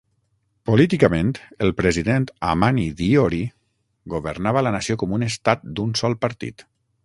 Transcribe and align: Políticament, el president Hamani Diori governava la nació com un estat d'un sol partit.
Políticament, 0.69 1.33
el 1.65 1.73
president 1.81 2.25
Hamani 2.53 2.87
Diori 3.03 3.43
governava 4.17 4.67
la 4.69 4.75
nació 4.79 5.01
com 5.03 5.15
un 5.19 5.31
estat 5.33 5.71
d'un 5.77 5.97
sol 6.03 6.21
partit. 6.27 6.67